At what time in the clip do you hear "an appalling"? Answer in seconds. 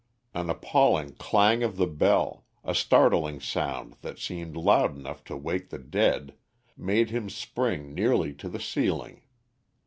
0.33-1.11